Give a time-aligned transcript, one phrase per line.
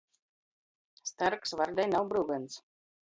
[1.09, 2.57] Starks vardei nav bryugons.